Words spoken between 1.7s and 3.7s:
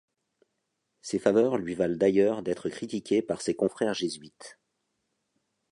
valent d’ailleurs d'être critiqué par ses